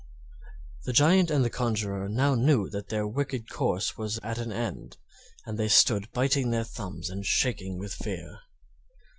[0.85, 4.97] The Giant and the conjurer now knew that their wicked course was at an end,
[5.45, 8.39] and they stood biting their thumbs and shaking within fear.